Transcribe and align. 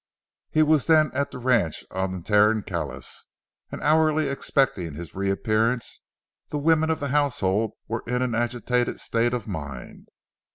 He 0.49 0.63
was 0.63 0.87
then 0.87 1.11
at 1.13 1.29
the 1.29 1.37
ranch 1.37 1.85
on 1.91 2.11
the 2.11 2.23
Tarancalous, 2.23 3.27
and 3.71 3.83
hourly 3.83 4.29
expecting 4.29 4.95
his 4.95 5.13
reappearance, 5.13 5.99
the 6.49 6.57
women 6.57 6.89
of 6.89 6.99
the 6.99 7.09
household 7.09 7.73
were 7.87 8.01
in 8.07 8.23
an 8.23 8.33
agitated 8.33 8.99
state 8.99 9.35
of 9.35 9.47
mind. 9.47 10.07